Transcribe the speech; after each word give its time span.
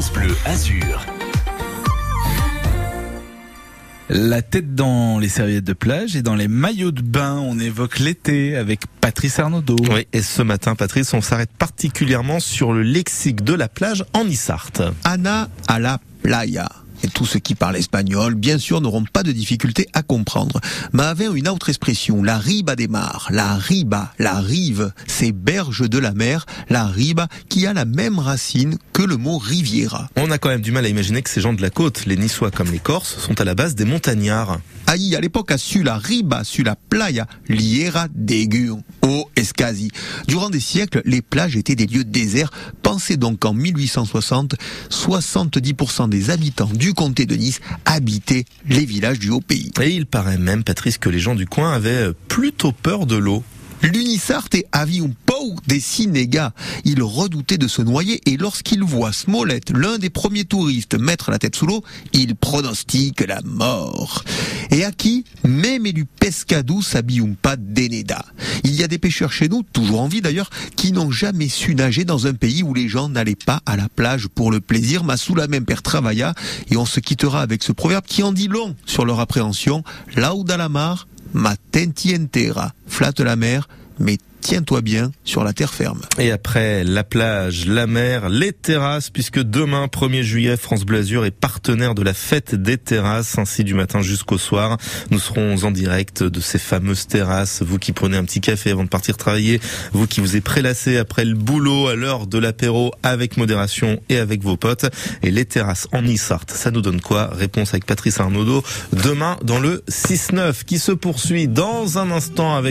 Bleu 0.00 0.34
Azur. 0.46 1.04
La 4.08 4.40
tête 4.40 4.74
dans 4.74 5.18
les 5.18 5.28
serviettes 5.28 5.64
de 5.64 5.74
plage 5.74 6.16
et 6.16 6.22
dans 6.22 6.34
les 6.34 6.48
maillots 6.48 6.92
de 6.92 7.02
bain, 7.02 7.36
on 7.36 7.58
évoque 7.58 7.98
l'été 7.98 8.56
avec 8.56 8.80
Patrice 9.02 9.38
Arnaudot. 9.38 9.76
Oui, 9.90 10.06
et 10.14 10.22
ce 10.22 10.40
matin, 10.40 10.74
Patrice, 10.76 11.12
on 11.12 11.20
s'arrête 11.20 11.50
particulièrement 11.58 12.40
sur 12.40 12.72
le 12.72 12.82
lexique 12.82 13.44
de 13.44 13.52
la 13.52 13.68
plage 13.68 14.04
en 14.14 14.26
Issarte. 14.26 14.82
Anna 15.04 15.50
à 15.68 15.78
la 15.78 16.00
playa. 16.22 16.70
Et 17.02 17.08
tous 17.08 17.26
ceux 17.26 17.38
qui 17.38 17.54
parlent 17.54 17.76
espagnol, 17.76 18.34
bien 18.34 18.58
sûr, 18.58 18.80
n'auront 18.80 19.04
pas 19.04 19.22
de 19.22 19.32
difficulté 19.32 19.88
à 19.92 20.02
comprendre. 20.02 20.60
Mais 20.92 21.02
avec 21.02 21.28
une 21.34 21.48
autre 21.48 21.68
expression, 21.68 22.22
la 22.22 22.38
riba 22.38 22.76
des 22.76 22.88
mares, 22.88 23.28
la 23.30 23.56
riba, 23.56 24.12
la 24.18 24.40
rive, 24.40 24.92
c'est 25.06 25.32
berge 25.32 25.88
de 25.88 25.98
la 25.98 26.12
mer, 26.12 26.46
la 26.68 26.86
riba, 26.86 27.28
qui 27.48 27.66
a 27.66 27.72
la 27.72 27.84
même 27.84 28.18
racine 28.18 28.76
que 28.92 29.02
le 29.02 29.16
mot 29.16 29.38
riviera. 29.38 30.08
On 30.16 30.30
a 30.30 30.38
quand 30.38 30.48
même 30.48 30.60
du 30.60 30.72
mal 30.72 30.84
à 30.84 30.88
imaginer 30.88 31.22
que 31.22 31.30
ces 31.30 31.40
gens 31.40 31.52
de 31.52 31.62
la 31.62 31.70
côte, 31.70 32.06
les 32.06 32.16
Niçois 32.16 32.50
comme 32.50 32.70
les 32.70 32.78
Corses, 32.78 33.18
sont 33.18 33.40
à 33.40 33.44
la 33.44 33.54
base 33.54 33.74
des 33.74 33.84
montagnards. 33.84 34.60
Aïe, 34.86 35.16
à 35.16 35.20
l'époque, 35.20 35.52
a 35.52 35.58
su 35.58 35.82
la 35.82 35.96
riba, 35.96 36.44
su 36.44 36.62
la 36.62 36.76
playa, 36.76 37.26
liera 37.48 38.08
au 39.02 39.28
escasi. 39.36 39.90
Durant 40.28 40.50
des 40.50 40.60
siècles, 40.60 41.02
les 41.04 41.22
plages 41.22 41.56
étaient 41.56 41.74
des 41.74 41.86
lieux 41.86 42.04
déserts. 42.04 42.50
Pensez 42.82 43.16
donc 43.16 43.40
qu'en 43.40 43.54
1860, 43.54 44.54
70% 44.90 46.08
des 46.08 46.30
habitants 46.30 46.70
du 46.72 46.94
comté 46.94 47.26
de 47.26 47.34
Nice 47.34 47.60
habitaient 47.84 48.44
les 48.68 48.84
villages 48.84 49.18
du 49.18 49.30
haut 49.30 49.40
pays. 49.40 49.70
Et 49.80 49.90
il 49.90 50.06
paraît 50.06 50.38
même, 50.38 50.64
Patrice, 50.64 50.98
que 50.98 51.08
les 51.08 51.20
gens 51.20 51.34
du 51.34 51.46
coin 51.46 51.72
avaient 51.72 52.12
plutôt 52.28 52.72
peur 52.72 53.06
de 53.06 53.16
l'eau. 53.16 53.42
L'Unisarte 53.82 54.54
et 54.54 54.66
avion 54.72 55.14
Pau 55.26 55.54
des 55.66 55.80
Sinégas. 55.80 56.52
Il 56.84 57.02
redoutait 57.02 57.58
de 57.58 57.68
se 57.68 57.82
noyer 57.82 58.20
et 58.26 58.36
lorsqu'il 58.36 58.82
voit 58.82 59.12
Smollett, 59.12 59.70
l'un 59.70 59.98
des 59.98 60.10
premiers 60.10 60.44
touristes, 60.44 60.94
mettre 60.94 61.30
la 61.30 61.38
tête 61.38 61.56
sous 61.56 61.66
l'eau, 61.66 61.82
il 62.12 62.36
pronostique 62.36 63.26
la 63.26 63.40
mort. 63.42 64.24
Et 64.70 64.84
à 64.84 64.92
qui? 64.92 65.24
Même 65.44 65.82
du 65.92 66.04
pescadou 66.04 66.80
pas 67.40 67.56
deneda. 67.56 68.24
Il 68.64 68.74
y 68.74 68.84
a 68.84 68.88
des 68.88 68.98
pêcheurs 68.98 69.32
chez 69.32 69.48
nous, 69.48 69.62
toujours 69.62 70.00
en 70.00 70.08
vie 70.08 70.20
d'ailleurs, 70.20 70.50
qui 70.76 70.92
n'ont 70.92 71.10
jamais 71.10 71.48
su 71.48 71.74
nager 71.74 72.04
dans 72.04 72.26
un 72.26 72.34
pays 72.34 72.62
où 72.62 72.74
les 72.74 72.88
gens 72.88 73.08
n'allaient 73.08 73.34
pas 73.34 73.60
à 73.66 73.76
la 73.76 73.88
plage 73.88 74.28
pour 74.28 74.50
le 74.50 74.60
plaisir, 74.60 75.04
mais 75.04 75.16
sous 75.16 75.34
la 75.34 75.48
même 75.48 75.64
père 75.64 75.82
travailla, 75.82 76.34
et 76.70 76.76
on 76.76 76.86
se 76.86 77.00
quittera 77.00 77.42
avec 77.42 77.62
ce 77.62 77.72
proverbe 77.72 78.04
qui 78.06 78.22
en 78.22 78.32
dit 78.32 78.48
long 78.48 78.76
sur 78.86 79.04
leur 79.04 79.20
appréhension. 79.20 79.82
Lauda 80.16 80.56
la 80.56 80.68
mar, 80.68 81.06
ma 81.32 81.56
tentientera, 81.70 82.74
flatte 82.86 83.24
la 83.24 83.36
mer, 83.36 83.68
mais 83.98 84.18
tiens-toi 84.42 84.82
bien 84.82 85.12
sur 85.24 85.44
la 85.44 85.54
terre 85.54 85.72
ferme. 85.72 86.00
Et 86.18 86.30
après 86.30 86.84
la 86.84 87.04
plage, 87.04 87.66
la 87.66 87.86
mer, 87.86 88.28
les 88.28 88.52
terrasses, 88.52 89.08
puisque 89.08 89.40
demain, 89.40 89.86
1er 89.86 90.22
juillet, 90.22 90.56
France 90.58 90.84
Blasure 90.84 91.24
est 91.24 91.30
partenaire 91.30 91.94
de 91.94 92.02
la 92.02 92.12
fête 92.12 92.54
des 92.54 92.76
terrasses, 92.76 93.38
ainsi 93.38 93.64
du 93.64 93.72
matin 93.72 94.02
jusqu'au 94.02 94.36
soir. 94.36 94.76
Nous 95.10 95.18
serons 95.18 95.62
en 95.62 95.70
direct 95.70 96.22
de 96.22 96.40
ces 96.40 96.58
fameuses 96.58 97.06
terrasses. 97.06 97.62
Vous 97.62 97.78
qui 97.78 97.92
prenez 97.92 98.16
un 98.16 98.24
petit 98.24 98.40
café 98.40 98.72
avant 98.72 98.84
de 98.84 98.88
partir 98.88 99.16
travailler, 99.16 99.60
vous 99.92 100.06
qui 100.06 100.20
vous 100.20 100.36
êtes 100.36 100.44
prélassé 100.44 100.96
après 100.96 101.24
le 101.24 101.34
boulot 101.34 101.86
à 101.86 101.94
l'heure 101.94 102.26
de 102.26 102.38
l'apéro 102.38 102.92
avec 103.02 103.36
modération 103.36 104.00
et 104.08 104.18
avec 104.18 104.42
vos 104.42 104.56
potes. 104.56 104.86
Et 105.22 105.30
les 105.30 105.44
terrasses 105.44 105.86
en 105.92 106.04
Issart, 106.04 106.46
ça 106.48 106.70
nous 106.70 106.82
donne 106.82 107.00
quoi? 107.00 107.30
Réponse 107.32 107.70
avec 107.70 107.86
Patrice 107.86 108.18
Arnaudot 108.18 108.64
demain 108.92 109.38
dans 109.44 109.60
le 109.60 109.84
6-9 109.88 110.64
qui 110.64 110.78
se 110.78 110.92
poursuit 110.92 111.46
dans 111.46 111.98
un 111.98 112.10
instant 112.10 112.56
avec 112.56 112.62